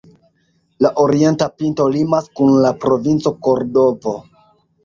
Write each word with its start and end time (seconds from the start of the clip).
La 0.85 0.89
orienta 1.03 1.47
pinto 1.59 1.87
limas 1.97 2.31
kun 2.39 2.57
la 2.67 2.75
Provinco 2.87 3.35
Kordovo. 3.49 4.19